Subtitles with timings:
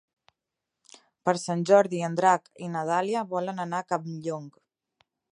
[1.27, 4.49] Per Sant Jordi en Drac i na Dàlia volen anar a Campllong.